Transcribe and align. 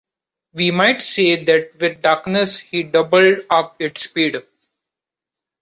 We 0.53 0.71
might 0.71 0.99
say 1.03 1.43
that 1.43 1.79
with 1.79 2.01
darkness, 2.01 2.57
he 2.57 2.81
doubled 2.81 3.41
up 3.51 3.75
its 3.79 4.01
speed. 4.09 4.37